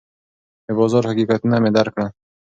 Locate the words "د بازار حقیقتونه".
0.65-1.55